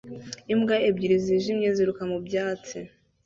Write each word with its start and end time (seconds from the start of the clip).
Imbwa 0.53 0.75
ebyiri 0.89 1.17
zijimye 1.25 1.67
ziruka 1.75 2.03
mu 2.11 2.17
byatsi 2.25 2.77